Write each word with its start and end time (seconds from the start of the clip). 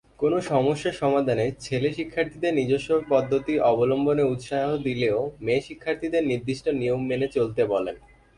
কোন 0.19 0.33
সমস্যা 0.51 0.91
সমাধানে 0.93 1.45
ছেলে 1.59 1.89
শিক্ষার্থীদের 1.93 2.53
নিজস্ব 2.53 2.89
পদ্ধতি 3.09 3.53
অবলম্বনে 3.71 4.23
উৎসাহ 4.23 4.65
দিলেও 4.83 5.19
মেয়ে 5.41 5.65
শিক্ষার্থীদের 5.67 6.23
নির্দিষ্ট 6.23 6.65
নিয়ম 6.79 7.01
মেনে 7.07 7.27
চলতে 7.27 7.61
বলেন। 7.65 7.95